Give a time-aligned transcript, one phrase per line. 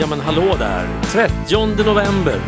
[0.00, 0.86] Ja men hallå där!
[1.02, 2.40] 30 november.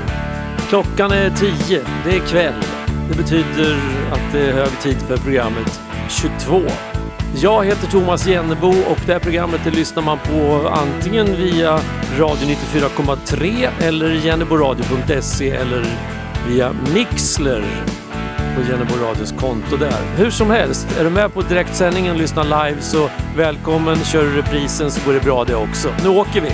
[0.69, 1.83] Klockan är 10.
[2.05, 2.63] Det är kväll.
[3.09, 3.77] Det betyder
[4.13, 6.90] att det är hög tid för programmet 22.
[7.35, 11.81] Jag heter Thomas Jennebo och det här programmet det lyssnar man på antingen via
[12.19, 15.85] Radio 94,3 eller jenneboradio.se eller
[16.49, 17.65] via Mixler
[18.57, 20.01] på Jennebo Radios konto där.
[20.17, 23.97] Hur som helst, är du med på direktsändningen och lyssnar live så välkommen.
[23.97, 25.89] Kör du reprisen så går det bra det också.
[26.03, 26.51] Nu åker vi!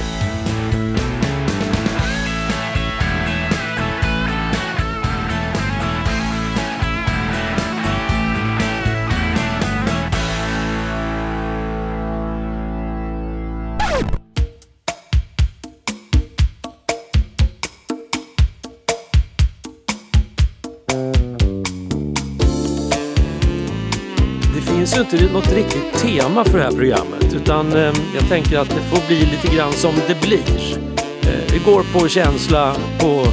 [25.12, 29.06] Inte något riktigt tema för det här programmet utan eh, jag tänker att det får
[29.06, 30.78] bli lite grann som det blir.
[31.22, 33.26] Eh, vi går på känsla, på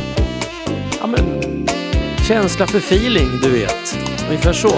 [1.00, 1.42] ja, men,
[2.28, 4.00] känsla för feeling, du vet.
[4.30, 4.72] Ungefär så.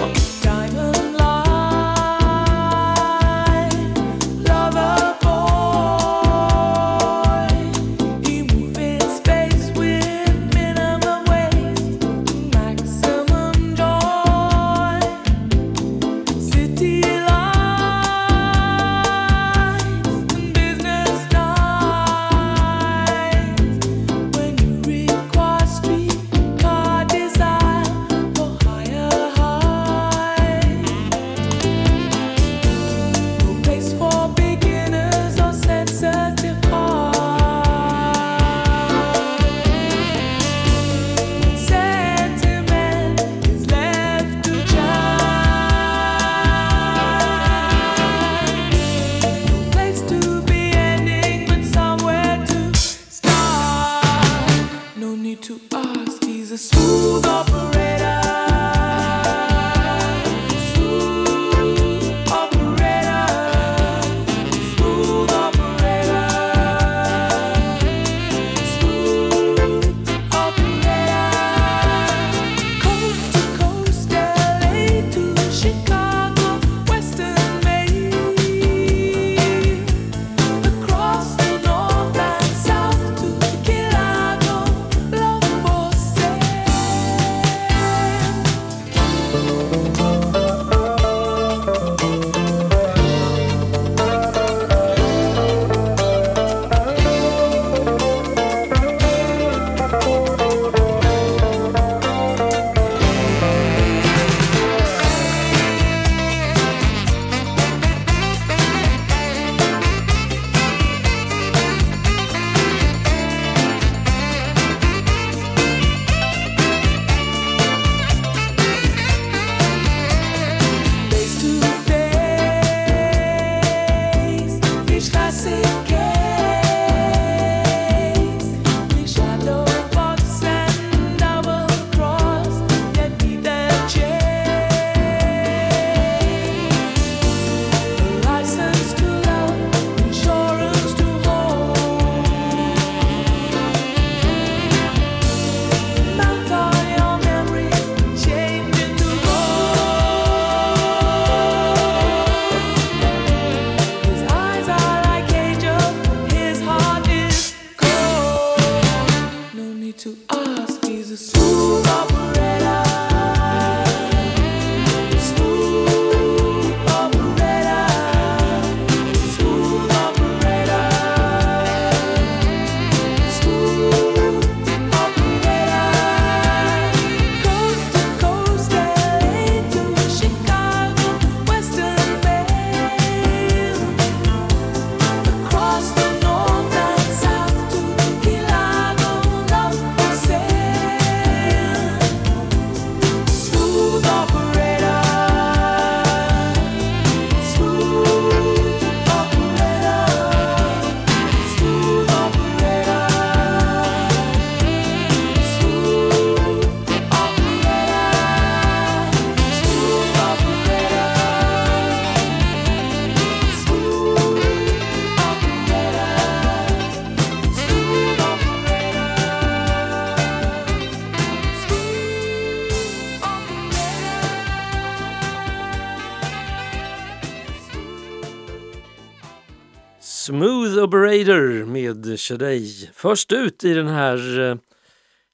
[231.16, 232.90] Invader med Shadej.
[232.94, 234.56] Först ut i den här eh,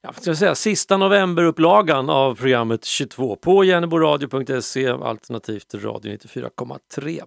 [0.02, 7.22] ja, ska jag säga, sista novemberupplagan av programmet 22 på jerneboradio.se alternativt radio 94,3.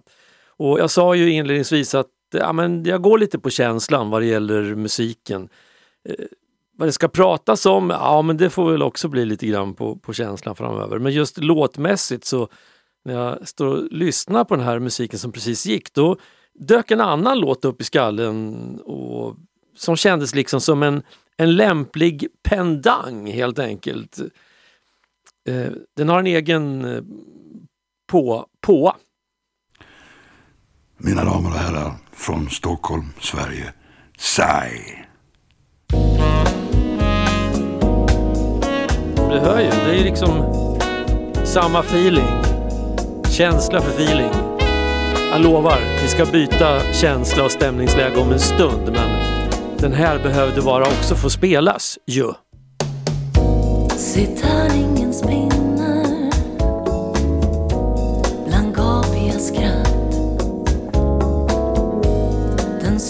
[0.48, 4.26] Och jag sa ju inledningsvis att ja, men jag går lite på känslan vad det
[4.26, 5.48] gäller musiken.
[6.08, 6.14] Eh,
[6.78, 9.96] vad det ska pratas om, ja men det får väl också bli lite grann på,
[9.96, 10.98] på känslan framöver.
[10.98, 12.48] Men just låtmässigt så
[13.04, 16.16] när jag står och lyssnar på den här musiken som precis gick, då
[16.58, 19.36] dök en annan låt upp i skallen och,
[19.76, 21.02] som kändes liksom som en,
[21.36, 24.18] en lämplig pendang helt enkelt.
[25.48, 27.02] Eh, den har en egen eh,
[28.06, 28.96] på, på.
[30.98, 33.72] Mina damer och herrar, från Stockholm, Sverige,
[34.18, 35.06] Sai.
[39.16, 40.30] Du hör ju, det är liksom
[41.44, 42.42] samma feeling.
[43.30, 44.45] Känsla för feeling.
[45.36, 49.10] Jag lovar, vi ska byta känsla och stämningsläge om en stund men
[49.78, 52.32] den här behövde bara också få spelas ju.
[53.96, 54.38] Sitt
[55.12, 56.30] spinner
[58.46, 60.12] bland gapiga skratt.
[62.80, 63.00] Den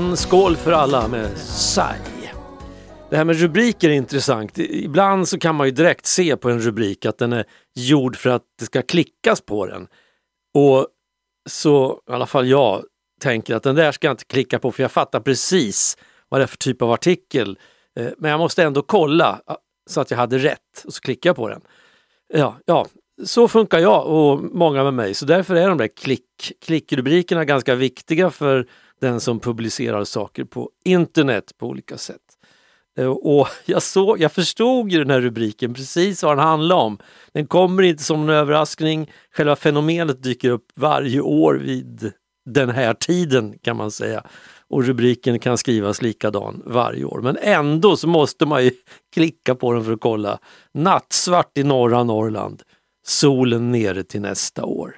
[0.00, 1.98] En skål för alla med Sai.
[3.10, 4.58] Det här med rubriker är intressant.
[4.58, 8.30] Ibland så kan man ju direkt se på en rubrik att den är gjord för
[8.30, 9.86] att det ska klickas på den.
[10.54, 10.86] Och
[11.48, 12.84] så, i alla fall jag,
[13.20, 15.96] tänker att den där ska jag inte klicka på för jag fattar precis
[16.28, 17.58] vad det är för typ av artikel.
[17.98, 19.40] Eh, men jag måste ändå kolla
[19.90, 21.60] så att jag hade rätt och så klickar jag på den.
[22.34, 22.86] Ja, ja,
[23.24, 25.14] så funkar jag och många med mig.
[25.14, 28.66] Så därför är de där klick, klickrubrikerna ganska viktiga för
[29.00, 32.20] den som publicerar saker på internet på olika sätt.
[32.98, 36.98] Eh, och jag, såg, jag förstod ju den här rubriken precis vad den handlar om.
[37.32, 39.12] Den kommer inte som en överraskning.
[39.36, 42.12] Själva fenomenet dyker upp varje år vid
[42.44, 44.24] den här tiden kan man säga.
[44.68, 47.20] Och rubriken kan skrivas likadan varje år.
[47.20, 48.70] Men ändå så måste man ju
[49.14, 50.38] klicka på den för att kolla.
[50.74, 52.62] Nattsvart i norra Norrland.
[53.06, 54.96] Solen nere till nästa år.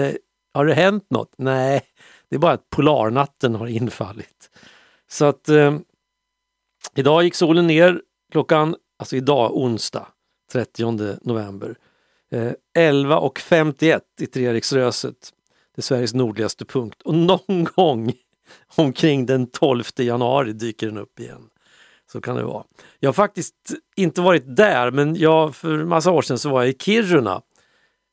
[0.00, 0.14] Eh,
[0.54, 1.34] har det hänt något?
[1.38, 1.82] Nej,
[2.30, 4.50] det är bara att polarnatten har infallit.
[5.08, 5.78] Så att eh,
[6.94, 10.06] idag gick solen ner klockan, alltså idag onsdag
[10.52, 11.76] 30 november.
[12.32, 15.32] Eh, 11.51 i Treriksröset.
[15.74, 18.12] Det är Sveriges nordligaste punkt och någon gång
[18.76, 21.48] omkring den 12 januari dyker den upp igen.
[22.12, 22.64] Så kan det vara.
[22.98, 23.54] Jag har faktiskt
[23.96, 27.42] inte varit där men jag, för massa år sedan så var jag i Kiruna.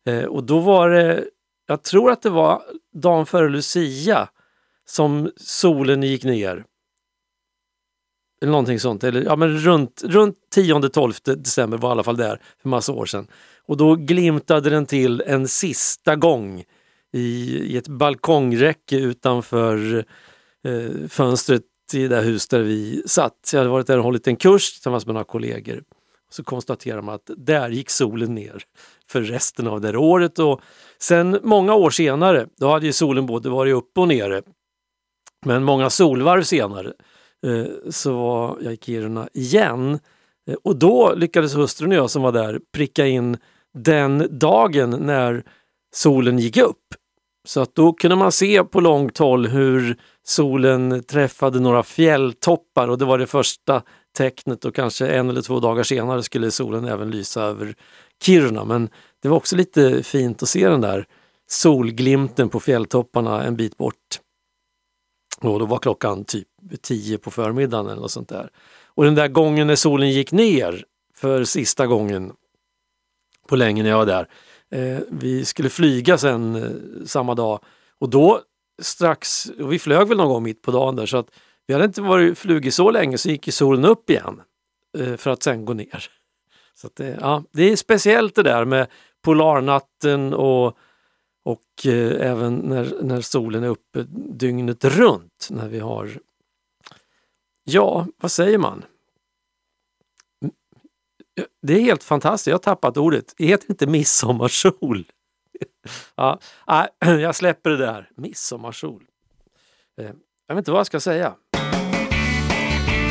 [0.08, 1.26] Eh, och då var det,
[1.68, 4.30] jag tror att det var dagen före Lucia
[4.86, 6.66] som solen gick ner.
[8.42, 12.42] Eller någonting sånt, eller ja men runt, runt 10-12 december var i alla fall där
[12.62, 13.28] för massa år sedan.
[13.66, 16.64] Och då glimtade den till en sista gång
[17.14, 20.06] i, i ett balkongräcke utanför
[20.64, 23.50] eh, fönstret i det hus där vi satt.
[23.54, 25.84] Jag hade varit där och hållit en kurs tillsammans med några kollegor.
[26.30, 28.64] Så konstaterar man att där gick solen ner
[29.10, 30.40] för resten av det här året.
[30.40, 30.62] Och
[31.00, 34.42] sen många år senare, då hade ju solen både varit uppe och nere.
[35.46, 36.94] Men många solvarv senare
[37.46, 40.00] eh, så var jag i Kiruna igen.
[40.50, 43.38] Eh, och då lyckades hustrun och jag som var där pricka in
[43.74, 45.44] den dagen när
[45.96, 46.84] solen gick upp.
[47.48, 52.98] Så att då kunde man se på långt håll hur solen träffade några fjälltoppar och
[52.98, 53.82] det var det första
[54.18, 57.76] tecknet och kanske en eller två dagar senare skulle solen även lysa över
[58.22, 58.66] Kiruna.
[58.66, 58.90] Men
[59.22, 61.06] det var också lite fint att se den där
[61.48, 64.20] solglimten på fjälltopparna en bit bort.
[65.42, 66.48] Och då var klockan typ
[66.82, 68.50] 10 på förmiddagen eller något sånt där.
[68.86, 72.34] Och den där gången när solen gick ner för sista gången
[73.48, 74.28] på länge när jag var där.
[74.72, 77.60] Eh, vi skulle flyga sen eh, samma dag
[78.00, 78.42] och då
[78.82, 81.30] strax, och vi flög väl någon gång mitt på dagen där så att
[81.68, 84.42] vi hade inte varit flugit så länge så gick solen upp igen
[84.98, 86.10] eh, för att sen gå ner.
[86.74, 88.88] Så det, eh, ja, det är speciellt det där med
[89.22, 90.78] polarnatten och,
[91.44, 95.48] och eh, även när, när solen är uppe dygnet runt.
[95.50, 96.20] När vi har,
[97.64, 98.86] ja, vad säger man?
[100.42, 100.54] Mm,
[101.62, 103.34] det är helt fantastiskt, jag har tappat ordet.
[103.38, 105.06] Det heter inte midsommarsol.
[106.16, 106.40] ja,
[107.02, 108.12] äh, jag släpper det där.
[108.16, 109.04] Midsommarsol.
[110.02, 110.12] Eh,
[110.48, 111.36] jag vet inte vad jag ska säga.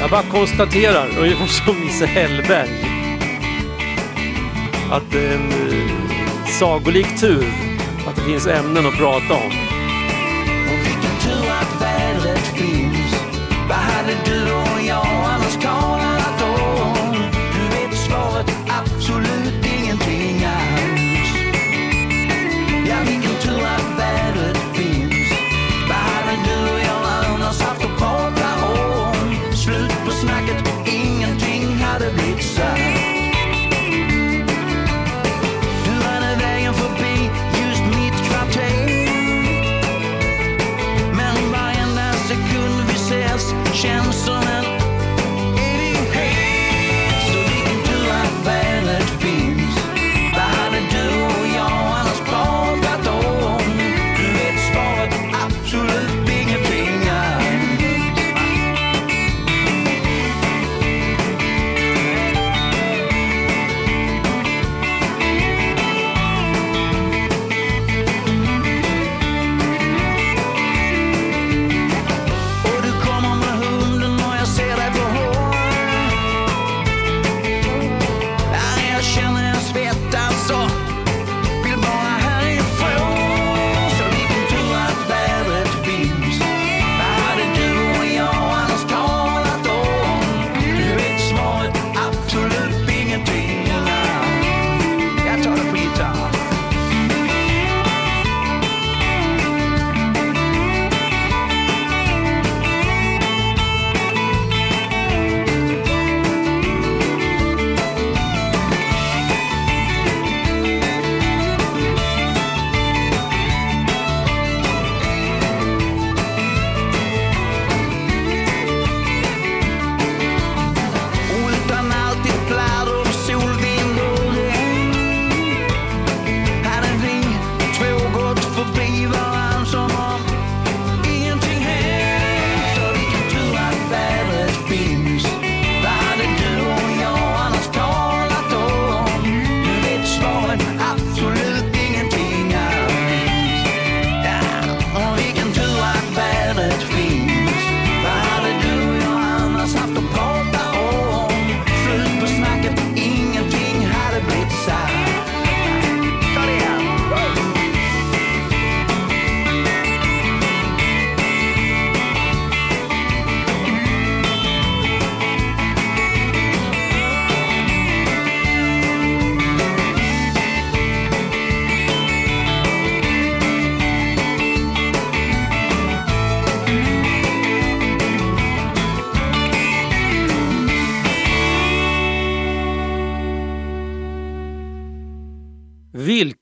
[0.00, 2.68] Jag bara konstaterar, ungefär som Nisse Hellberg,
[4.90, 7.46] att det är en eh, sagolik tur
[8.06, 9.52] att det finns ämnen att prata om.
[10.66, 13.14] Och vilken tur att vädret finns.
[13.68, 14.45] Vad hade du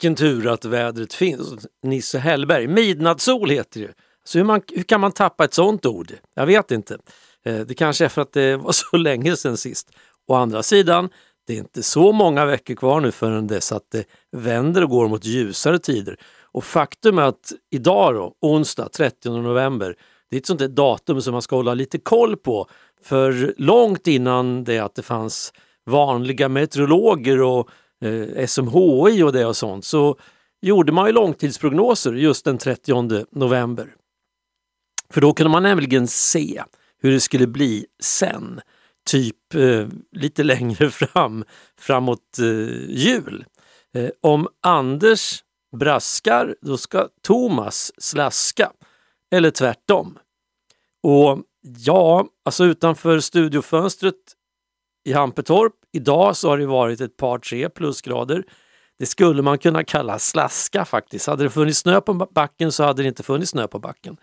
[0.05, 1.67] Vilken tur att vädret finns.
[1.83, 2.67] Nisse Hellberg.
[2.67, 3.93] Midnattssol heter det.
[4.25, 6.13] Så hur, man, hur kan man tappa ett sånt ord?
[6.35, 6.99] Jag vet inte.
[7.45, 9.91] Eh, det kanske är för att det var så länge sedan sist.
[10.29, 11.09] Å andra sidan,
[11.47, 15.09] det är inte så många veckor kvar nu förrän dess att det vänder och går
[15.09, 16.19] mot ljusare tider.
[16.53, 19.97] Och faktum är att idag då, onsdag 30 november,
[20.31, 22.69] det är ett sånt där datum som man ska hålla lite koll på.
[23.03, 25.53] För långt innan det att det fanns
[25.87, 27.69] vanliga meteorologer och
[28.05, 30.17] eh, SMHI och det och sånt så
[30.63, 33.95] gjorde man ju långtidsprognoser just den 30 november.
[35.11, 36.63] För då kunde man nämligen se
[36.99, 38.61] hur det skulle bli sen,
[39.07, 41.45] typ eh, lite längre fram,
[41.79, 43.45] framåt eh, jul.
[43.95, 45.45] Eh, om Anders
[45.77, 48.73] braskar, då ska Thomas slaska.
[49.31, 50.19] Eller tvärtom.
[51.03, 51.39] Och
[51.79, 54.15] ja, alltså utanför studiofönstret
[55.05, 58.45] i Hampetorp idag så har det varit ett par tre plusgrader.
[58.99, 61.27] Det skulle man kunna kalla slaska faktiskt.
[61.27, 64.17] Hade det funnits snö på backen så hade det inte funnits snö på backen.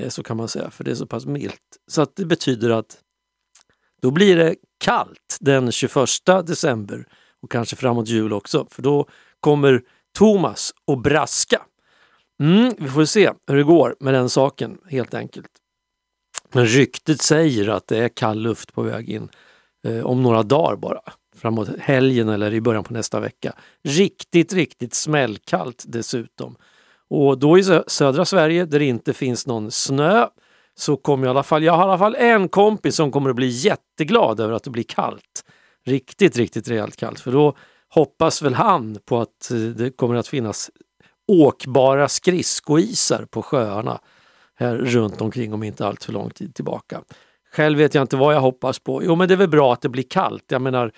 [0.00, 1.62] Eh, så kan man säga, för det är så pass milt.
[1.86, 2.98] Så att det betyder att
[4.02, 5.96] då blir det kallt den 21
[6.46, 7.06] december
[7.42, 9.08] och kanske framåt jul också, för då
[9.40, 9.82] kommer
[10.18, 11.62] Thomas och braska.
[12.42, 15.50] Mm, vi får se hur det går med den saken helt enkelt.
[16.52, 19.28] Men ryktet säger att det är kall luft på väg in
[19.86, 21.00] eh, om några dagar bara.
[21.36, 23.52] Framåt helgen eller i början på nästa vecka.
[23.84, 26.56] Riktigt, riktigt smällkallt dessutom.
[27.10, 30.26] Och då i södra Sverige där det inte finns någon snö
[30.74, 33.36] så kommer i alla fall, jag har i alla fall en kompis som kommer att
[33.36, 35.44] bli jätteglad över att det blir kallt.
[35.86, 37.20] Riktigt, riktigt rejält kallt.
[37.20, 37.56] För då
[37.88, 40.70] hoppas väl han på att eh, det kommer att finnas
[41.28, 44.00] åkbara skridskoisar på sjöarna
[44.54, 47.02] här runt omkring om inte allt för lång tid tillbaka.
[47.52, 49.04] Själv vet jag inte vad jag hoppas på.
[49.04, 50.44] Jo men det är väl bra att det blir kallt.
[50.48, 50.92] Jag menar,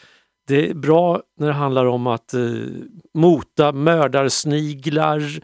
[0.46, 2.40] det är bra när det handlar om att eh,
[3.14, 5.42] mota mördarsniglar,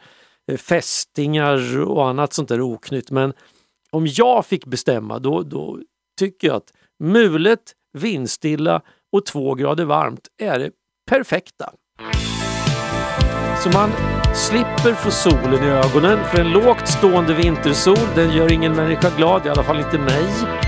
[0.53, 3.11] eh, fästingar och annat sånt där oknytt.
[3.11, 3.33] Men
[3.91, 5.79] om jag fick bestämma då, då
[6.19, 10.71] tycker jag att mulet, vindstilla och två grader varmt är det
[11.11, 11.73] perfekta.
[13.63, 13.91] Så man
[14.35, 19.47] slipper få solen i ögonen för en lågt stående vintersol den gör ingen människa glad,
[19.47, 20.66] i alla fall inte mig.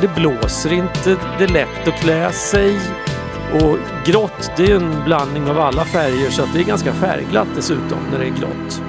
[0.00, 2.80] Det blåser inte, det är lätt att klä sig.
[3.52, 7.48] Och grått, det är en blandning av alla färger så att det är ganska färgglatt
[7.56, 8.82] dessutom när det är grått.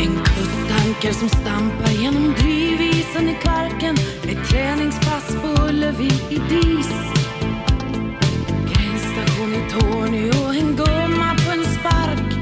[0.00, 3.96] En kusttanker som stampar genom drivisen i Kvarken
[4.28, 6.92] Ett träningspass på Ullevi i dis
[8.72, 12.32] Gränsstation i Torneå, en gumma på en spark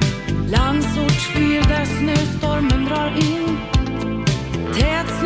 [0.50, 3.59] Landsortsfyr där snöstormen drar in
[4.74, 5.19] Tät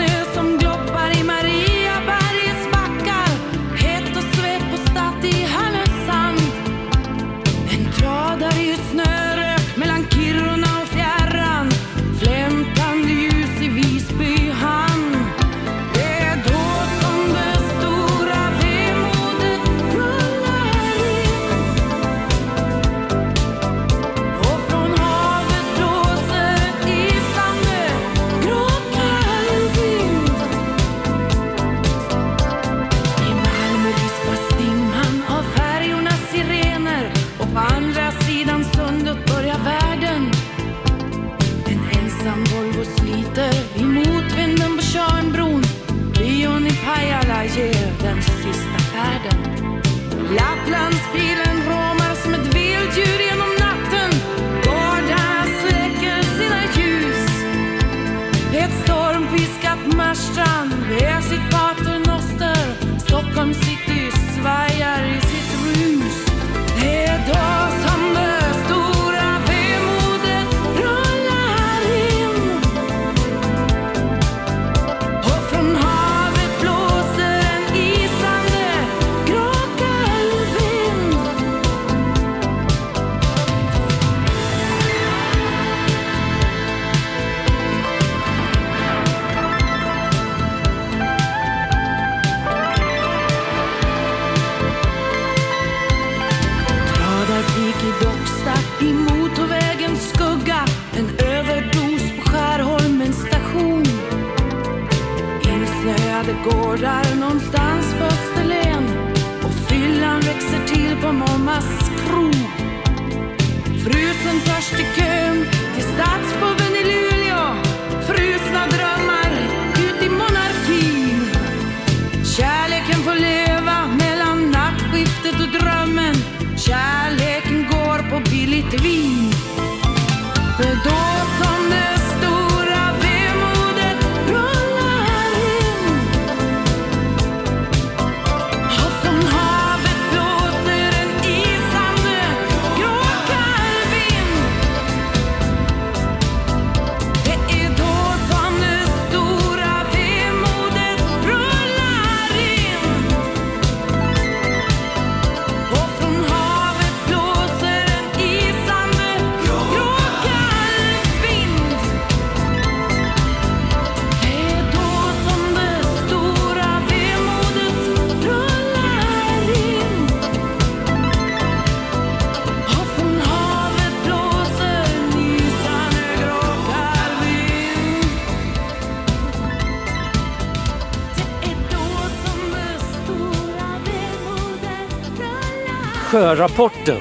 [186.14, 187.00] Sjörapporten.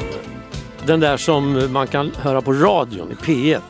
[0.86, 3.62] Den där som man kan höra på radion i P1.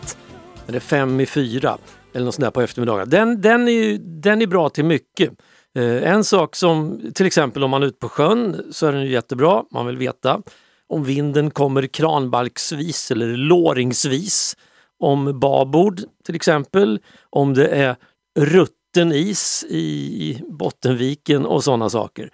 [0.68, 1.78] Eller fem i fyra
[2.14, 3.10] eller något sånt där på eftermiddagen.
[3.10, 5.32] Den, den, är, ju, den är bra till mycket.
[5.76, 9.02] Eh, en sak som till exempel om man är ute på sjön så är den
[9.02, 9.64] ju jättebra.
[9.72, 10.42] Man vill veta
[10.88, 14.58] om vinden kommer kranbalksvis eller låringsvis.
[15.00, 17.00] Om babord till exempel.
[17.30, 17.96] Om det är
[18.40, 22.30] rutten is i Bottenviken och sådana saker.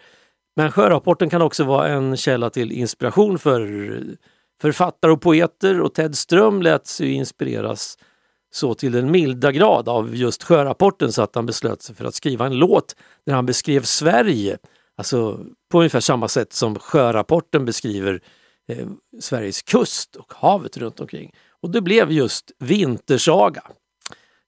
[0.59, 4.01] Men sjörapporten kan också vara en källa till inspiration för
[4.61, 7.97] författare och poeter och Ted Ström lät sig inspireras
[8.51, 12.15] så till den milda grad av just sjörapporten så att han beslöt sig för att
[12.15, 12.95] skriva en låt
[13.25, 14.57] där han beskrev Sverige,
[14.95, 15.39] alltså
[15.71, 18.21] på ungefär samma sätt som sjörapporten beskriver
[18.67, 18.87] eh,
[19.19, 21.33] Sveriges kust och havet runt omkring.
[21.61, 23.63] Och det blev just Vintersaga.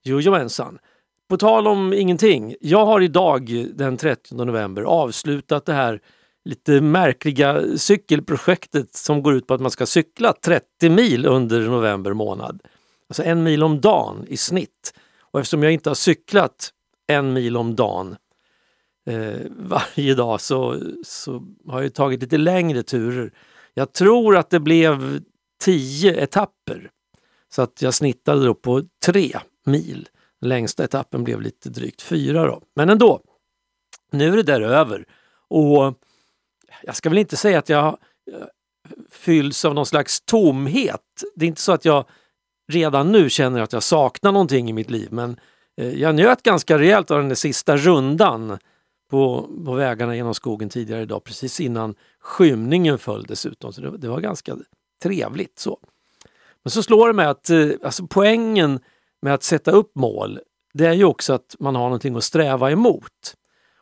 [0.04, 0.78] Jojomensan.
[1.32, 2.56] På tal om ingenting.
[2.62, 6.02] Jag har idag den 30 november avslutat det här
[6.46, 12.14] lite märkliga cykelprojektet som går ut på att man ska cykla 30 mil under november
[12.14, 12.62] månad.
[13.10, 14.94] Alltså en mil om dagen i snitt.
[15.20, 16.70] Och eftersom jag inte har cyklat
[17.08, 18.16] en mil om dagen
[19.08, 23.34] eh, varje dag så, så har jag tagit lite längre turer.
[23.74, 25.20] Jag tror att det blev
[25.64, 26.90] tio etapper.
[27.50, 30.10] Så att jag snittade då på tre mil.
[30.42, 32.62] Den längsta etappen blev lite drygt fyra då.
[32.76, 33.22] Men ändå,
[34.12, 35.06] nu är det där över.
[35.48, 35.94] Och
[36.84, 37.88] jag ska väl inte säga att jag
[38.32, 38.48] eh,
[39.12, 41.24] fylls av någon slags tomhet.
[41.36, 42.06] Det är inte så att jag
[42.72, 45.40] redan nu känner att jag saknar någonting i mitt liv men
[45.78, 48.58] eh, jag njöt ganska rejält av den där sista rundan
[49.10, 53.74] på, på vägarna genom skogen tidigare idag precis innan skymningen föll dessutom.
[53.74, 54.58] Så det, det var ganska
[55.04, 55.60] trevligt.
[55.60, 55.80] så.
[56.64, 58.80] Men så slår det mig att eh, alltså poängen
[59.22, 60.40] med att sätta upp mål
[60.74, 63.36] det är ju också att man har någonting att sträva emot.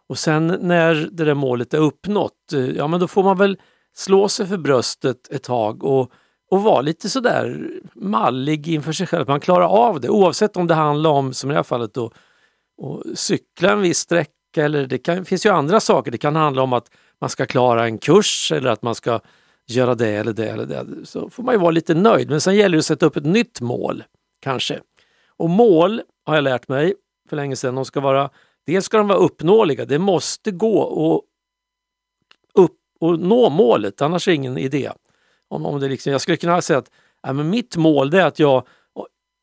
[0.08, 3.58] Och sen när det där målet är uppnått, eh, ja men då får man väl
[3.96, 6.12] slå sig för bröstet ett tag och,
[6.52, 9.28] och vara lite sådär mallig inför sig själv.
[9.28, 12.06] Man klarar av det oavsett om det handlar om, som i det här fallet, då,
[12.82, 16.12] att cykla en viss sträcka eller det kan, finns ju andra saker.
[16.12, 19.20] Det kan handla om att man ska klara en kurs eller att man ska
[19.68, 20.86] göra det eller det eller det.
[21.04, 22.30] Så får man ju vara lite nöjd.
[22.30, 24.04] Men sen gäller det att sätta upp ett nytt mål,
[24.42, 24.80] kanske.
[25.40, 26.94] Och mål har jag lärt mig
[27.30, 28.30] för länge sedan, de ska vara
[28.66, 31.26] Dels ska de vara uppnåeliga, det måste gå att
[32.64, 34.92] upp och nå målet, annars är det ingen idé.
[35.48, 38.40] Om, om det liksom, jag skulle kunna säga att ja, men mitt mål är att
[38.40, 38.68] jag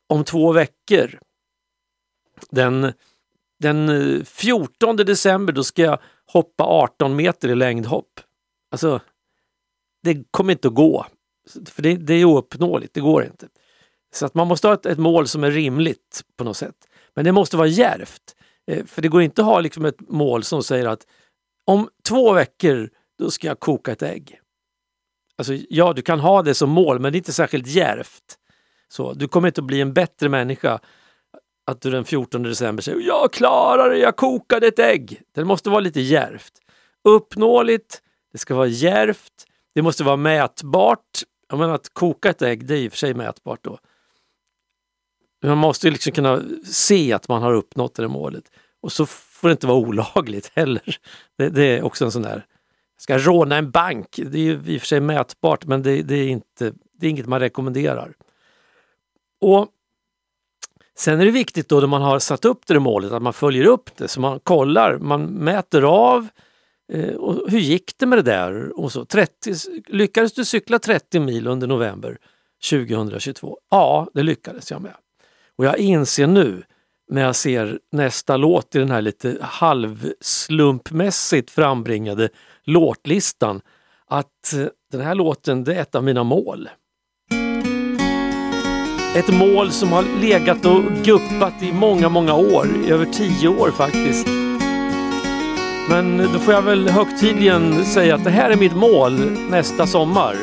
[0.09, 1.19] om två veckor,
[2.49, 2.93] den,
[3.59, 8.19] den eh, 14 december, då ska jag hoppa 18 meter i längdhopp.
[8.71, 8.99] Alltså,
[10.03, 11.05] det kommer inte att gå.
[11.65, 13.47] För det, det är ouppnåeligt, det går inte.
[14.15, 16.75] Så att man måste ha ett, ett, mål som är rimligt på något sätt.
[17.13, 18.35] Men det måste vara järvt.
[18.71, 21.07] Eh, för det går inte att ha liksom ett mål som säger att
[21.65, 22.89] om två veckor
[23.19, 24.39] då ska jag koka ett ägg.
[25.37, 28.37] Alltså, ja, du kan ha det som mål men det är inte särskilt järvt.
[28.89, 30.79] Så, du kommer inte att bli en bättre människa
[31.67, 35.21] att du den 14 december säger jag klarar det, jag kokade ett ägg.
[35.35, 36.53] Det måste vara lite järvt.
[37.03, 41.21] Uppnåeligt, det ska vara järvt, det måste vara mätbart.
[41.49, 43.79] Jag menar att koka ett ägg, det är i och för sig mätbart då.
[45.43, 48.43] Man måste liksom kunna se att man har uppnått det målet.
[48.81, 50.97] Och så får det inte vara olagligt heller.
[51.37, 52.45] Det, det är också en sån där,
[52.97, 56.15] ska råna en bank, det är ju i och för sig mätbart men det, det,
[56.15, 58.13] är, inte, det är inget man rekommenderar.
[59.41, 59.67] Och
[60.97, 63.33] Sen är det viktigt då när man har satt upp det där målet att man
[63.33, 66.27] följer upp det, så man kollar, man mäter av
[66.93, 68.79] eh, och hur gick det med det där?
[68.79, 69.53] Och så, 30,
[69.87, 72.17] lyckades du cykla 30 mil under november
[72.69, 73.59] 2022?
[73.71, 74.93] Ja, det lyckades jag med.
[75.57, 76.63] Och jag inser nu
[77.09, 82.29] när jag ser nästa låt i den här lite halvslumpmässigt frambringade
[82.63, 83.61] låtlistan
[84.09, 86.69] att eh, den här låten det är ett av mina mål.
[89.15, 93.71] Ett mål som har legat och guppat i många, många år, i över tio år
[93.71, 94.27] faktiskt.
[95.89, 100.35] Men då får jag väl högtidligen säga att det här är mitt mål nästa sommar.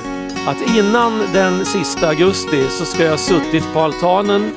[0.47, 4.51] Att innan den sista augusti så ska jag ha suttit på altanen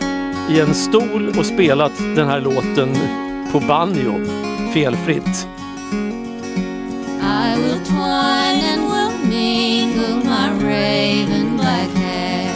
[0.50, 2.90] i en stol och spelat den här låten
[3.52, 4.14] på banjo
[4.74, 5.48] felfritt.
[7.22, 12.54] I will twine and will mingle my raven black hair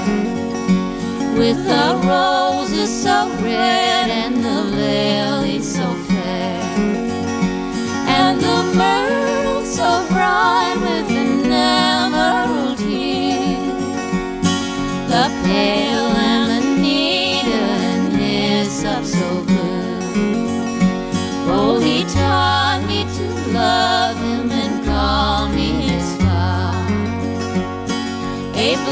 [1.38, 6.62] with the roses so red and the lilies so fair
[8.08, 11.01] and the myrtle so bright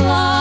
[0.01, 0.38] love.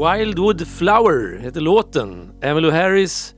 [0.00, 2.32] Wildwood Flower heter låten.
[2.42, 3.34] Emmylou Harris,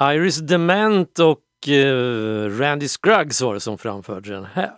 [0.00, 4.72] Iris Dement och eh, Randy Scruggs var det som framförde den här.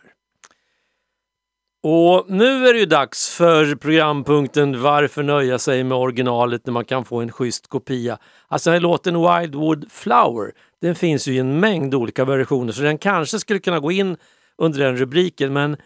[1.83, 6.85] Och nu är det ju dags för programpunkten Varför nöja sig med originalet när man
[6.85, 8.19] kan få en schysst kopia?
[8.49, 12.83] Alltså den här låten Wildwood Flower, den finns ju i en mängd olika versioner så
[12.83, 14.17] den kanske skulle kunna gå in
[14.59, 15.79] under den rubriken men äh,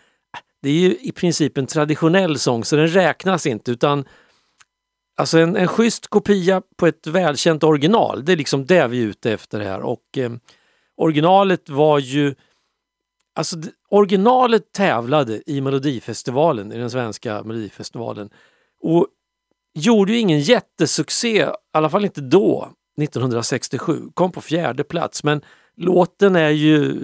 [0.63, 4.05] det är ju i princip en traditionell sång så den räknas inte utan
[5.19, 9.07] Alltså en, en schysst kopia på ett välkänt original, det är liksom det vi är
[9.07, 9.81] ute efter här.
[9.81, 10.31] Och eh,
[10.97, 12.35] originalet var ju...
[13.35, 13.57] Alltså
[13.89, 18.31] originalet tävlade i Melodifestivalen, i den svenska Melodifestivalen.
[18.81, 19.07] Och
[19.75, 22.69] gjorde ju ingen jättesuccé, i alla fall inte då,
[23.03, 24.03] 1967.
[24.15, 25.43] Kom på fjärde plats, men
[25.77, 26.97] låten är ju...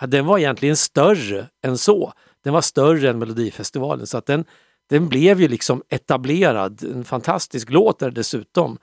[0.00, 2.12] Ja, den var egentligen större än så.
[2.44, 4.44] Den var större än Melodifestivalen så att den,
[4.88, 6.82] den blev ju liksom etablerad.
[6.82, 8.78] En fantastisk låt är det dessutom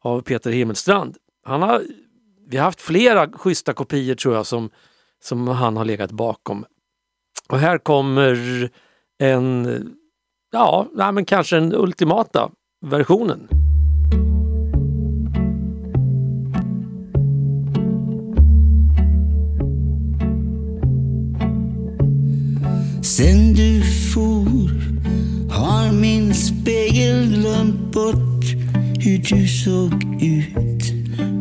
[0.00, 1.16] av Peter Himmelstrand.
[1.44, 1.82] Han har,
[2.48, 4.70] vi har haft flera schyssta kopior tror jag som,
[5.22, 6.64] som han har legat bakom.
[7.48, 8.70] Och här kommer
[9.18, 9.82] en,
[10.52, 12.50] ja, nej, men kanske den ultimata
[12.86, 13.48] versionen.
[23.02, 23.82] Sen du
[24.14, 24.87] for
[25.58, 28.44] har min spegel glömt bort
[29.00, 30.92] hur du såg ut.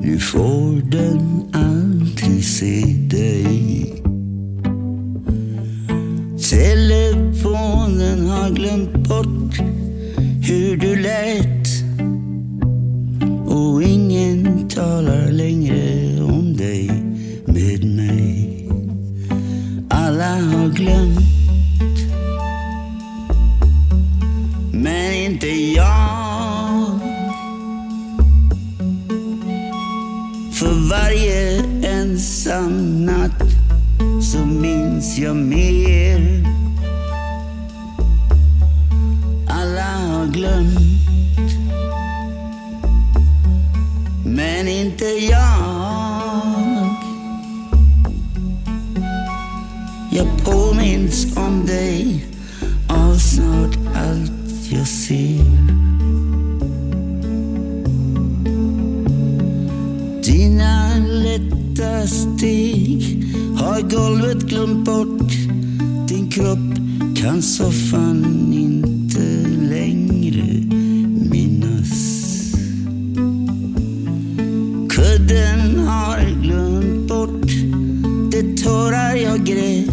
[0.02, 3.94] Nu får den aldrig se dig.
[6.50, 9.60] Telefonen har glömt bort
[10.42, 11.68] hur du lät.
[13.48, 15.27] Och ingen talar
[32.48, 32.97] sun
[63.90, 65.32] golvet glömt bort.
[66.08, 66.78] Din kropp
[67.16, 70.46] kan soffan inte längre
[71.32, 72.24] minnas.
[74.90, 77.48] Kudden har glömt bort
[78.32, 79.90] de tårar jag grät.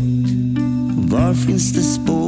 [1.10, 2.23] Var finns det spår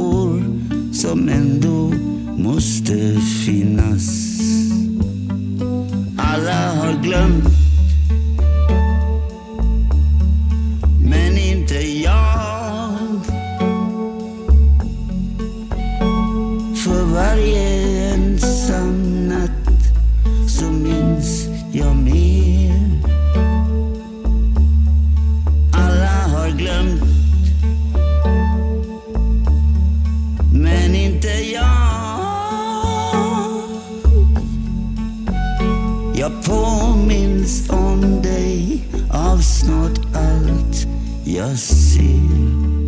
[36.27, 40.87] Jag påminns om dig av snart allt
[41.25, 42.86] jag ser.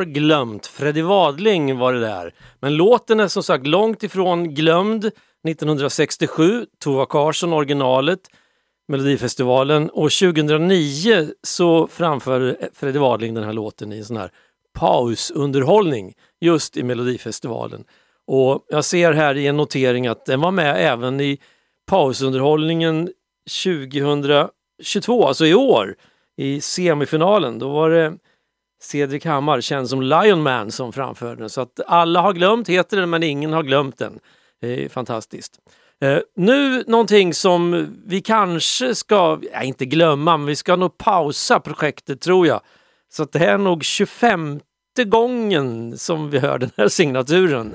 [0.00, 0.66] Har glömt.
[0.66, 2.34] Freddie Wadling var det där.
[2.60, 5.10] Men låten är som sagt långt ifrån glömd.
[5.48, 8.20] 1967, Tova Carson, originalet,
[8.88, 14.30] Melodifestivalen och 2009 så framförde Freddie Wadling den här låten i en sån här
[14.72, 17.84] pausunderhållning just i Melodifestivalen.
[18.26, 21.38] Och jag ser här i en notering att den var med även i
[21.86, 23.10] pausunderhållningen
[23.64, 25.96] 2022, alltså i år,
[26.36, 27.58] i semifinalen.
[27.58, 28.12] Då var det
[28.82, 31.50] Cedric Hammar, känd som Lion Man, som framförde den.
[31.50, 34.18] Så att alla har glömt heter den, men ingen har glömt den.
[34.60, 35.58] Det är fantastiskt.
[36.02, 41.60] Eh, nu någonting som vi kanske ska, ja, inte glömma, men vi ska nog pausa
[41.60, 42.60] projektet tror jag.
[43.12, 44.60] Så att det här är nog 25
[45.06, 47.72] gången som vi hör den här signaturen.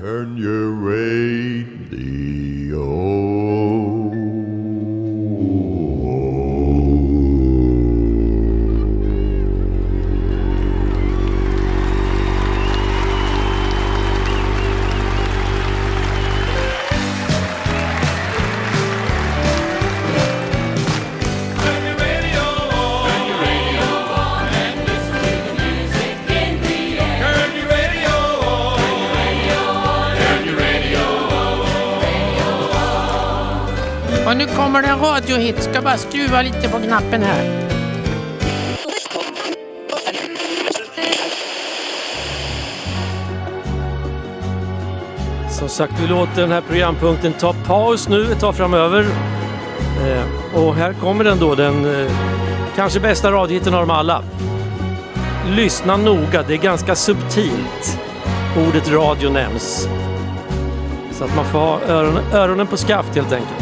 [35.25, 35.63] Radio hit.
[35.63, 37.69] Ska bara skruva lite på knappen här.
[45.49, 49.05] Som sagt, vi låter den här programpunkten ta paus nu ett tag framöver.
[50.05, 52.11] Eh, och här kommer den då, den eh,
[52.75, 54.23] kanske bästa radiohiten av dem alla.
[55.49, 57.99] Lyssna noga, det är ganska subtilt.
[58.67, 59.87] Ordet radio nämns.
[61.11, 63.54] Så att man får ha öronen, öronen på skaft helt enkelt.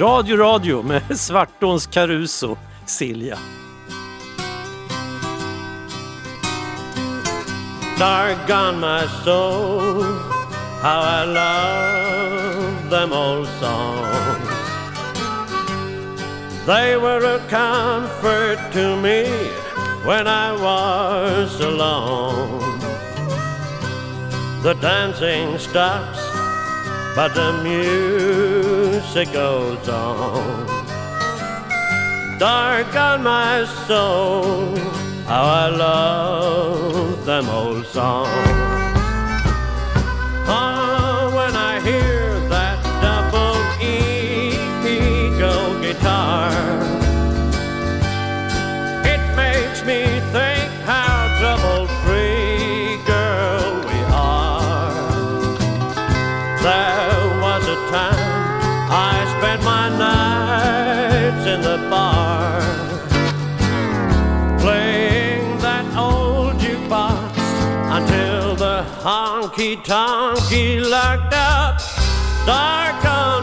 [0.00, 3.38] Radio Radio med Svartåns Caruso, Silja.
[7.98, 10.04] Doggone my soul,
[10.82, 14.48] how I love them old songs.
[16.66, 19.24] They were a comfort to me
[20.04, 22.78] when I was alone.
[24.62, 26.20] The dancing stops,
[27.16, 28.77] but the music
[29.32, 30.66] goes on.
[32.38, 34.76] Dark on my soul,
[35.26, 38.77] how I love them old songs.
[69.08, 71.80] Honky tonky locked up.
[72.44, 73.37] Dark on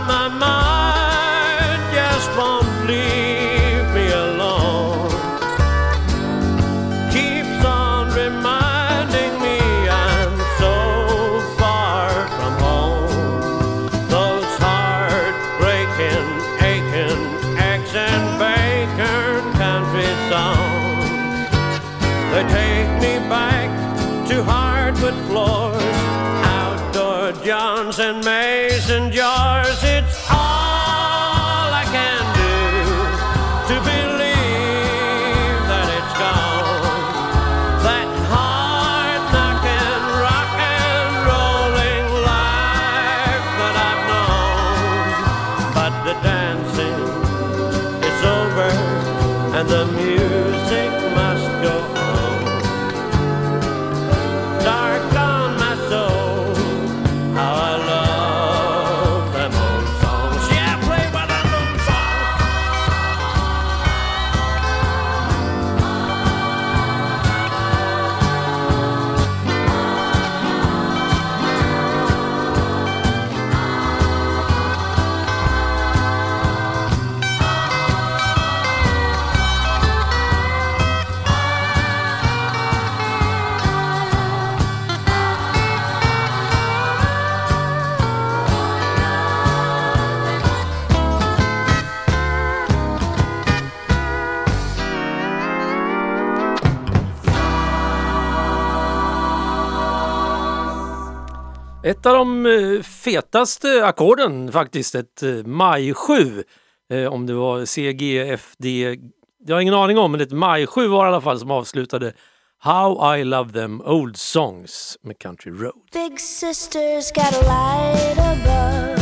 [101.86, 106.44] Ett av de eh, fetaste ackorden faktiskt, ett eh, maj 7.
[106.90, 108.98] Eh, om det var C, G, F, D.
[109.46, 111.52] Jag har ingen aning om, men ett maj 7 var det i alla fall som
[111.52, 112.14] avslutade
[112.60, 115.82] How I Love Them Old Songs med Country Road.
[115.94, 119.02] Big sister's got a light above.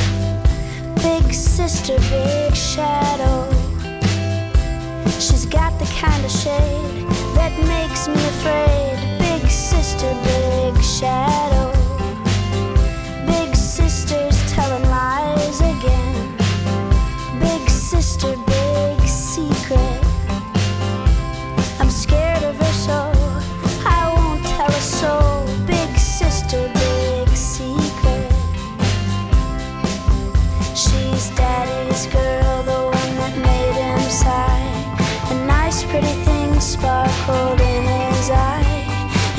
[0.96, 3.48] Big sister, big shadow.
[5.20, 9.00] She's got the kind of shade that makes me afraid.
[9.20, 11.83] Big sister, big shadow.
[13.74, 16.38] Sister's telling lies again.
[17.40, 20.00] Big sister, big secret.
[21.80, 23.12] I'm scared of her so
[23.84, 25.48] I won't tell a soul.
[25.66, 28.32] Big sister, big secret.
[30.76, 35.34] She's daddy's girl, the one that made him sigh.
[35.34, 38.86] A nice, pretty thing sparkled in his eye.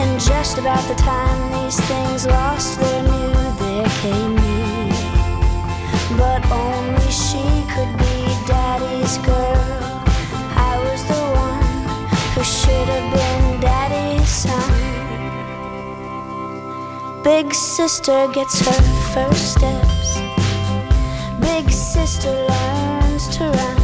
[0.00, 3.03] And just about the time these things lost their
[17.24, 18.82] Big sister gets her
[19.14, 20.20] first steps.
[21.40, 23.80] Big sister learns to run.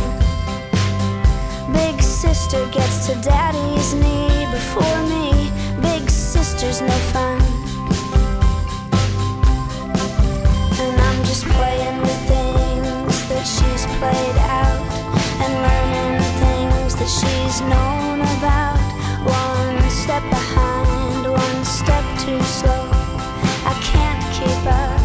[1.72, 5.50] Big sister gets to daddy's knee before me.
[5.80, 7.40] Big sister's no fun.
[10.82, 14.84] And I'm just playing with things that she's played out
[15.40, 18.84] and learning things that she's known about.
[19.24, 22.79] One step behind, one step too slow
[24.40, 24.99] keep up.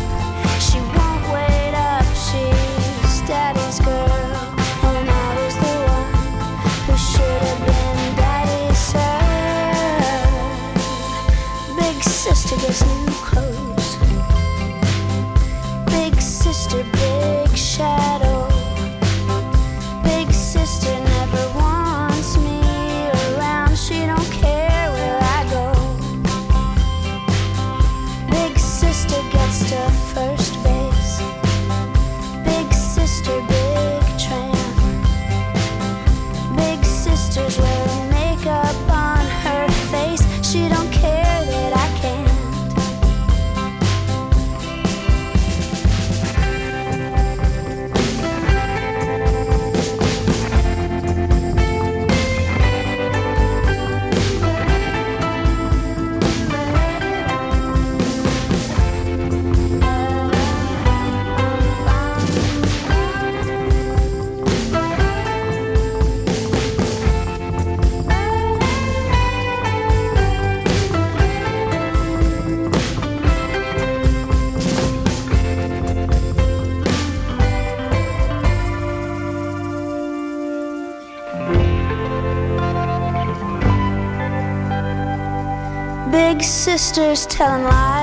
[86.86, 87.95] Sister's telling lies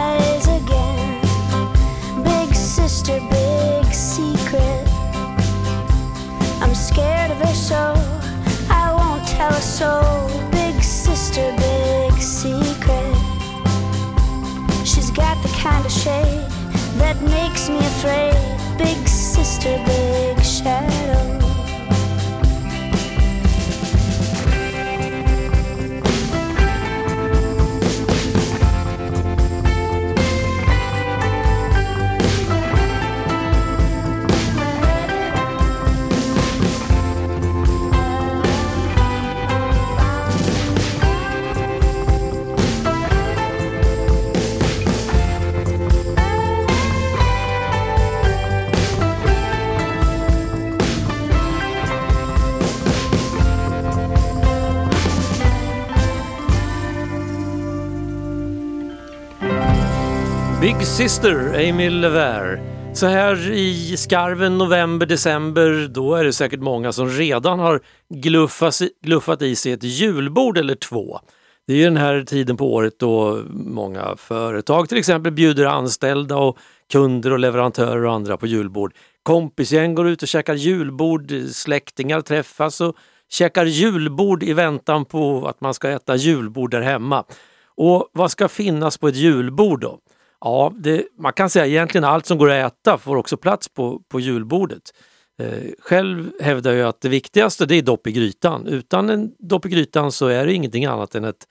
[61.03, 62.61] Sister, Emil Levere.
[62.95, 68.75] Så här i skarven november, december, då är det säkert många som redan har gluffat,
[69.05, 71.21] gluffat i sig ett julbord eller två.
[71.67, 76.37] Det är ju den här tiden på året då många företag till exempel bjuder anställda
[76.37, 76.59] och
[76.93, 78.95] kunder och leverantörer och andra på julbord.
[79.23, 82.97] Kompisgäng går ut och käkar julbord, släktingar träffas och
[83.31, 87.25] käkar julbord i väntan på att man ska äta julbord där hemma.
[87.67, 89.99] Och vad ska finnas på ett julbord då?
[90.45, 94.03] Ja, det, man kan säga egentligen allt som går att äta får också plats på,
[94.09, 94.95] på julbordet.
[95.38, 98.66] Eh, själv hävdar jag att det viktigaste det är dopp i grytan.
[98.66, 101.49] Utan en dopp i grytan så är det ingenting annat än ett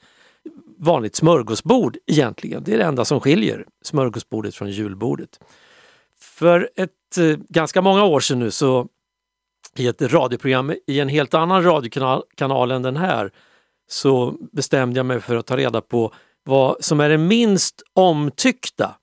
[0.77, 2.63] vanligt smörgåsbord egentligen.
[2.63, 5.39] Det är det enda som skiljer smörgåsbordet från julbordet.
[6.19, 8.87] För ett eh, ganska många år sedan nu så
[9.77, 13.31] i ett radioprogram i en helt annan radiokanal kanal än den här
[13.87, 16.13] så bestämde jag mig för att ta reda på
[16.43, 18.95] vad som är det minst omtyckta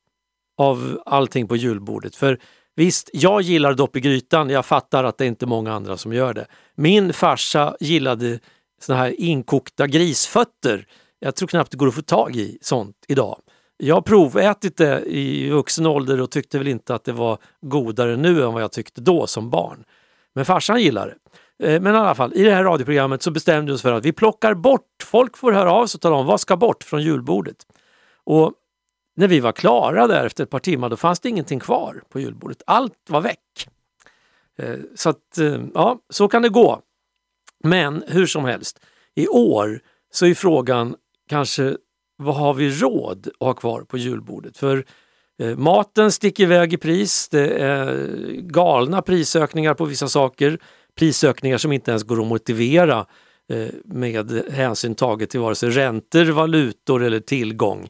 [0.59, 2.17] av allting på julbordet.
[2.17, 2.39] För
[2.77, 6.13] visst, jag gillar dopp i grytan, jag fattar att det är inte många andra som
[6.13, 6.47] gör det.
[6.75, 8.39] Min farsa gillade
[8.81, 10.87] såna här inkokta grisfötter.
[11.19, 13.41] Jag tror knappt det går att få tag i sånt idag.
[13.77, 18.17] Jag har provätit det i vuxen ålder och tyckte väl inte att det var godare
[18.17, 19.85] nu än vad jag tyckte då som barn.
[20.35, 21.17] Men farsan gillar det.
[21.59, 24.05] Eh, men i alla fall, i det här radioprogrammet så bestämde vi oss för att
[24.05, 27.03] vi plockar bort, folk får höra av sig och tala om vad ska bort från
[27.03, 27.67] julbordet.
[28.25, 28.53] Och
[29.17, 32.21] när vi var klara där efter ett par timmar då fanns det ingenting kvar på
[32.21, 32.63] julbordet.
[32.67, 33.69] Allt var väck.
[34.59, 36.81] Eh, så att, eh, ja, så kan det gå.
[37.65, 38.81] Men hur som helst,
[39.15, 39.81] i år
[40.13, 40.97] så är frågan
[41.29, 41.77] kanske
[42.17, 44.59] vad har vi råd att ha kvar på julbordet?
[44.59, 44.85] För
[45.39, 50.59] eh, maten sticker iväg i pris, det är galna prisökningar på vissa saker
[50.99, 53.07] prisökningar som inte ens går att motivera
[53.49, 57.89] eh, med hänsyn taget till vare sig räntor, valutor eller tillgång.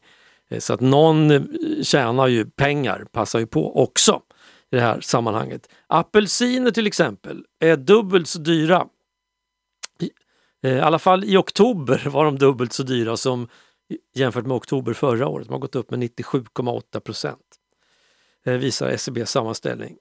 [0.49, 1.43] Eh, så att någon eh,
[1.83, 4.23] tjänar ju pengar, passar ju på också
[4.71, 5.69] i det här sammanhanget.
[5.87, 8.87] Apelsiner till exempel är dubbelt så dyra.
[10.63, 13.49] I, alla fall i oktober var de dubbelt så dyra som
[14.15, 15.47] jämfört med oktober förra året.
[15.47, 17.41] De har gått upp med 97,8 procent.
[18.45, 19.97] Visar SCBs sammanställning.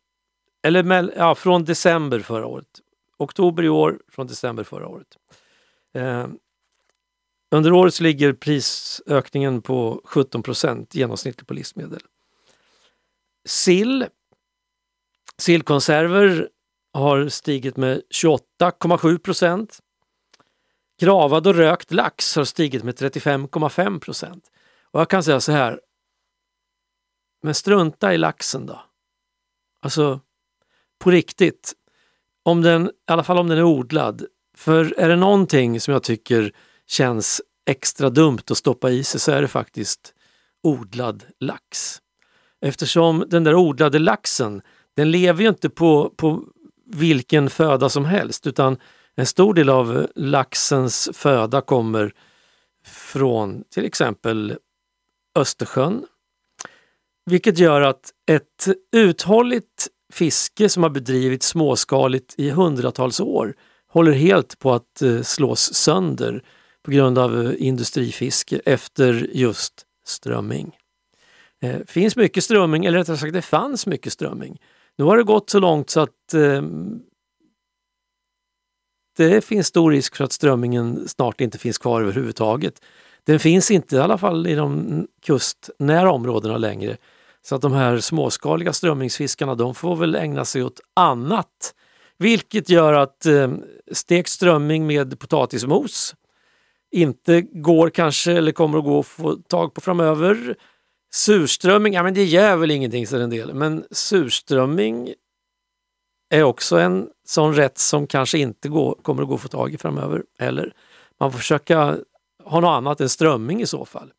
[0.63, 2.81] Eller med, ja, från december förra året
[3.17, 5.17] oktober i år från december förra året.
[5.93, 6.27] Eh,
[7.51, 12.01] under året så ligger prisökningen på 17 procent genomsnittligt på livsmedel.
[13.45, 14.05] Sill,
[15.37, 16.49] sillkonserver
[16.93, 19.79] har stigit med 28,7 procent.
[20.99, 24.51] Gravad och rökt lax har stigit med 35,5 procent.
[24.91, 25.81] Och jag kan säga så här,
[27.43, 28.83] men strunta i laxen då.
[29.81, 30.19] Alltså,
[30.99, 31.73] på riktigt,
[32.47, 34.25] om den, i alla fall om den är odlad.
[34.57, 36.51] För är det någonting som jag tycker
[36.87, 40.13] känns extra dumt att stoppa i sig så är det faktiskt
[40.63, 42.01] odlad lax.
[42.61, 44.61] Eftersom den där odlade laxen,
[44.95, 46.43] den lever ju inte på, på
[46.85, 48.77] vilken föda som helst utan
[49.15, 52.13] en stor del av laxens föda kommer
[52.85, 54.57] från till exempel
[55.35, 56.05] Östersjön.
[57.25, 63.55] Vilket gör att ett uthålligt fiske som har bedrivits småskaligt i hundratals år
[63.87, 66.43] håller helt på att eh, slås sönder
[66.83, 70.75] på grund av eh, industrifiske efter just strömming.
[71.61, 74.61] Det finns mycket strömming, eller rättare sagt det fanns mycket strömming.
[74.97, 76.61] Nu har det gått så långt så att eh,
[79.17, 82.81] det finns stor risk för att strömmingen snart inte finns kvar överhuvudtaget.
[83.23, 86.97] Den finns inte i alla fall i de kustnära områdena längre.
[87.47, 91.73] Så att de här småskaliga strömmingsfiskarna de får väl ägna sig åt annat.
[92.17, 93.51] Vilket gör att eh,
[93.91, 96.15] stekt strömming med potatismos
[96.91, 100.55] inte går kanske eller kommer att gå att få tag på framöver.
[101.13, 105.13] Surströmming, ja men det gör väl ingenting så en del, men surströmming
[106.29, 109.73] är också en sån rätt som kanske inte går, kommer att gå att få tag
[109.73, 110.23] i framöver.
[110.39, 110.73] Eller
[111.19, 111.97] man får försöka
[112.43, 114.11] ha något annat än strömming i så fall.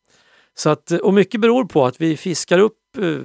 [0.55, 3.21] Så att, och mycket beror på att vi fiskar upp Eh,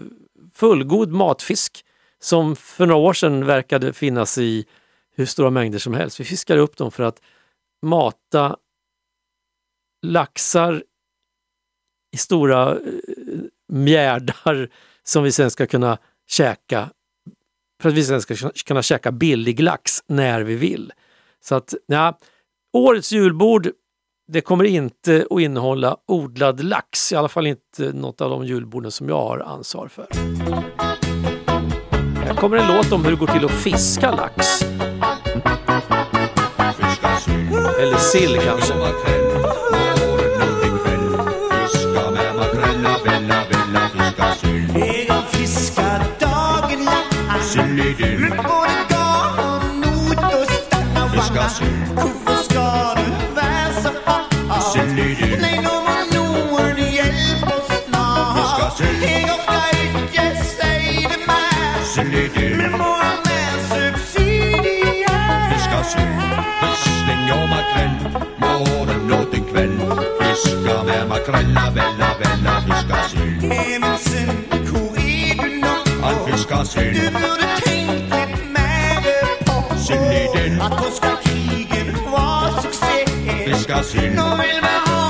[0.53, 1.85] fullgod matfisk
[2.19, 4.65] som för några år sedan verkade finnas i
[5.15, 6.19] hur stora mängder som helst.
[6.19, 7.21] Vi fiskar upp dem för att
[7.81, 8.57] mata
[10.01, 10.83] laxar
[12.11, 12.79] i stora eh,
[13.67, 14.69] mjärdar
[15.03, 15.97] som vi sen ska kunna
[16.27, 16.89] käka
[17.81, 20.91] för att vi sen ska kunna käka billig lax när vi vill.
[21.39, 22.17] Så att, ja,
[22.73, 23.69] årets julbord
[24.27, 28.91] det kommer inte att innehålla odlad lax, i alla fall inte något av de julborden
[28.91, 30.07] som jag har ansvar för.
[32.25, 34.61] Här kommer en låt om hur det går till att fiska lax.
[37.79, 38.73] Eller sill kanske.
[71.25, 73.51] crella bella bella fiskarsyn.
[73.51, 74.29] Hemsen,
[74.69, 76.93] korrigen og Al fiskarsyn.
[76.93, 80.51] Du burde trinken, litt mer Sind die denn?
[80.51, 80.61] den.
[80.61, 83.09] At Oscar Krigen var suksess.
[83.47, 84.13] Fiskarsyn.
[84.15, 85.02] Nå vil vi ha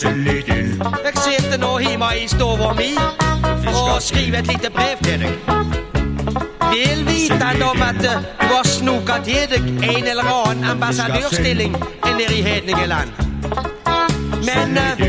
[0.00, 0.82] Den.
[1.04, 2.94] jeg sitter nå hjemme i stua mi
[3.68, 5.34] og skriver et lite brev til deg.
[6.70, 11.76] Vel vitende om at eh, du har snoka til deg en eller annen ambassadørstilling
[12.06, 13.12] nede i Hedningeland.
[14.48, 15.04] Men eh,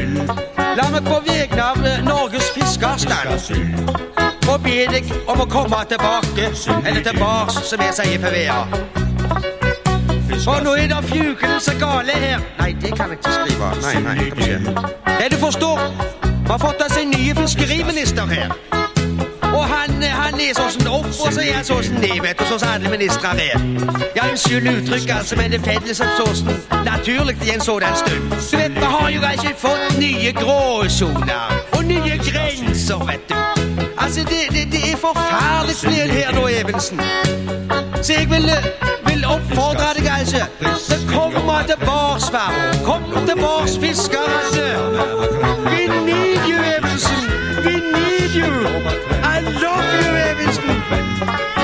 [0.76, 4.12] la meg på vegne av eh, Norges fiskerstand
[4.44, 6.52] få be deg om å komme tilbake,
[6.84, 9.11] eller tilbake, som jeg sier på VA.
[10.40, 12.40] For nå er det fjugene så gale her.
[12.60, 13.72] Nei, det kan jeg ikke skrive.
[13.82, 14.60] Nei, nei, skal vi se.
[15.20, 15.80] Ja, du forstår.
[16.24, 18.56] Vi har fått oss en ny fiskeriminister her.
[19.54, 22.40] Og han, han er sånn som opp, og så er han sånn som ned, vet
[22.40, 23.66] du, sånn som alle ministre er.
[24.16, 26.56] Ja, unnskyld uttrykket, altså, men det er felles sånn
[26.88, 28.32] naturlig i en sådan stund.
[28.32, 33.36] Du vet, vi har jo ikke fått nye gråsoner nya gränser vet du.
[33.98, 37.02] Alltså det, det, det är förfärligt snällt här då Evensen.
[38.02, 38.56] Så jag vill, øh,
[39.06, 40.38] vill uppfordra dig alltså.
[40.78, 42.46] Så å tillbaks va.
[42.86, 44.28] Kom tillbaks fiskare.
[45.72, 47.24] Vi need you, Evensen.
[47.66, 48.54] We need you.
[49.24, 51.61] I love you, Evensen.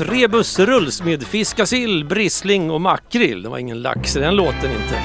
[0.00, 3.42] Tre bussrulls med fiskasill, brissling och makrill.
[3.42, 5.02] Det var ingen lax i den låten inte.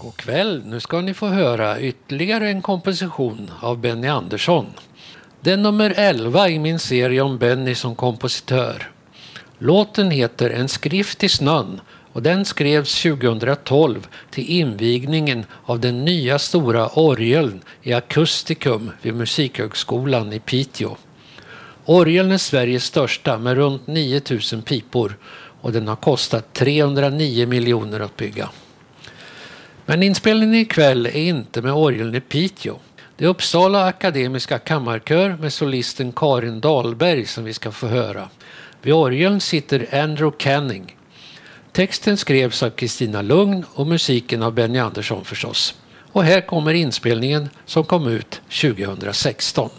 [0.00, 4.66] God kväll, nu ska ni få höra ytterligare en komposition av Benny Andersson.
[5.40, 8.90] Den nummer 11 i min serie om Benny som kompositör.
[9.58, 11.80] Låten heter En skrift i snön
[12.18, 20.32] och den skrevs 2012 till invigningen av den nya stora orgeln i Akustikum vid Musikhögskolan
[20.32, 20.96] i Piteå.
[21.84, 25.16] Orgeln är Sveriges största med runt 9000 pipor
[25.60, 28.48] och den har kostat 309 miljoner att bygga.
[29.86, 32.76] Men inspelningen ikväll är inte med orgeln i Piteå.
[33.16, 38.28] Det är Uppsala Akademiska Kammarkör med solisten Karin Dahlberg som vi ska få höra.
[38.82, 40.97] Vid orgeln sitter Andrew Canning.
[41.78, 45.74] Texten skrevs av Kristina Lugn och musiken av Benny Andersson förstås.
[46.12, 49.70] Och här kommer inspelningen som kom ut 2016.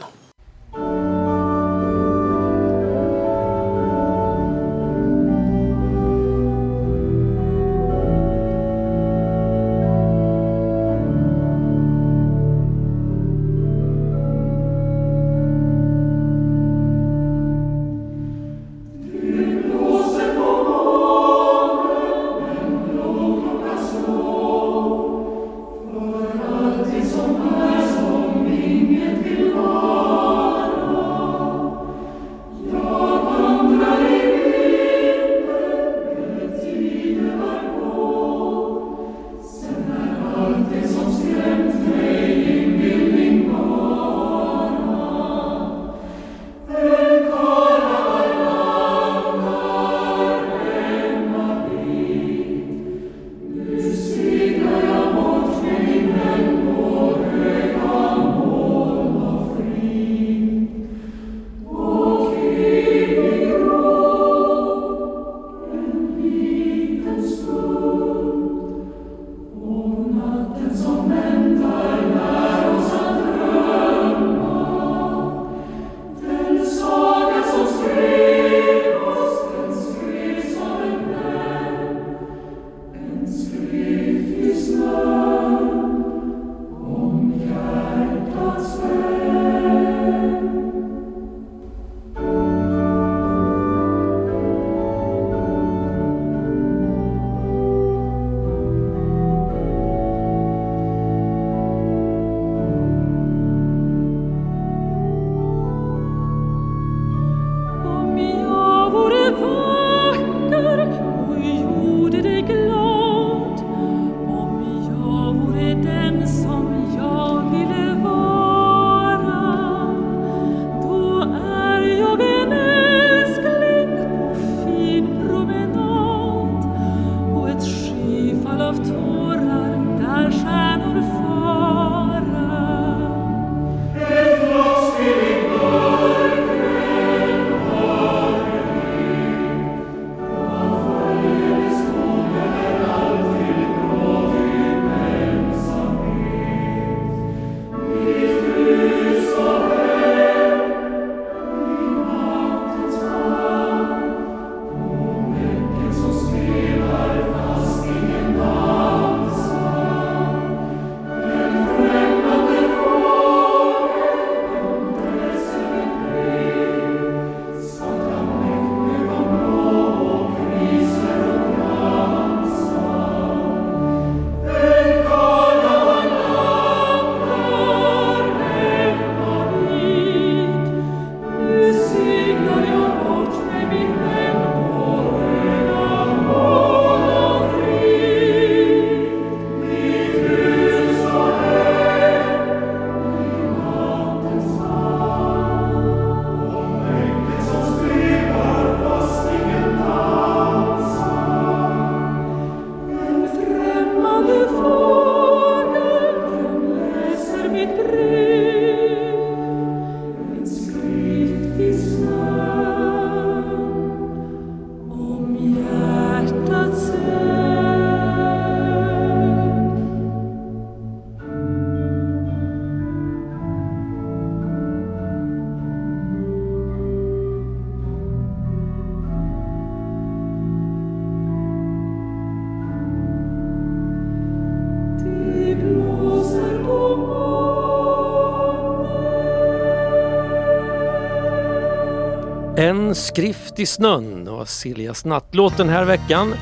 [242.99, 246.35] skrift i snön och Siljas nattlåt den här veckan.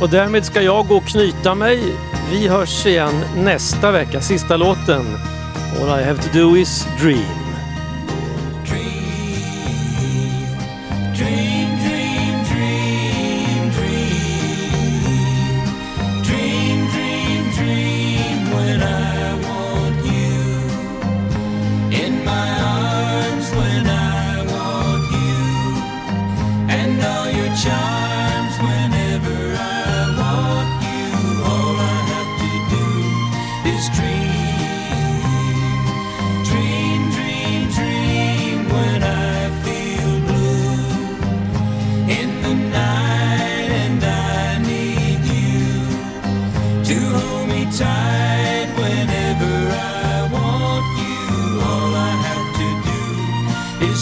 [0.00, 1.80] Och därmed ska jag gå och knyta mig.
[2.30, 5.04] Vi hörs igen nästa vecka, sista låten.
[5.80, 7.41] All I have to do is dream.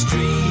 [0.00, 0.49] street.